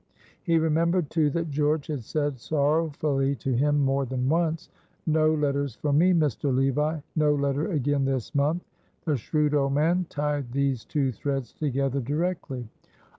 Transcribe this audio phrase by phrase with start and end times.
[0.41, 4.67] He remembered, too, that George had said sorrowfully to him more than once:
[5.05, 6.51] "No letters for me, Mr.
[6.51, 8.65] Levi, no letter again this month!"
[9.05, 12.67] The shrewd old man tied these two threads together directly.